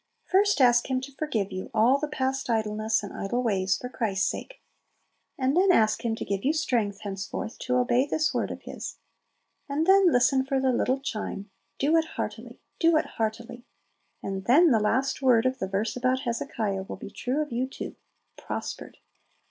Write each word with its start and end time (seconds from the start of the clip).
First 0.25 0.59
ask 0.61 0.89
Him 0.89 0.99
to 1.01 1.11
forgive 1.11 1.51
you 1.51 1.69
all 1.75 1.99
the 1.99 2.07
past 2.07 2.49
idleness 2.49 3.03
and 3.03 3.13
idle 3.13 3.43
ways, 3.43 3.77
for 3.77 3.87
Christ's 3.87 4.27
sake, 4.27 4.59
and 5.37 5.55
then 5.55 5.71
ask 5.71 6.03
Him 6.03 6.15
to 6.15 6.25
give 6.25 6.43
you 6.43 6.53
strength 6.53 7.01
henceforth 7.01 7.59
to 7.59 7.75
obey 7.75 8.07
this 8.07 8.33
word 8.33 8.49
of 8.49 8.63
His. 8.63 8.97
And 9.69 9.85
then 9.85 10.11
listen 10.11 10.43
to 10.47 10.59
the 10.59 10.73
little 10.73 10.99
chime, 10.99 11.51
"Do 11.77 11.95
it 11.97 12.05
heartily! 12.17 12.59
do 12.79 12.97
it 12.97 13.05
heartily!" 13.05 13.67
And 14.23 14.45
then 14.45 14.71
the 14.71 14.79
last 14.79 15.21
word 15.21 15.45
of 15.45 15.59
the 15.59 15.67
verse 15.67 15.95
about 15.95 16.21
Hezekiah 16.21 16.81
will 16.81 16.97
be 16.97 17.11
true 17.11 17.39
of 17.39 17.51
you 17.51 17.67
too 17.67 17.95
"Prospered!" 18.39 18.97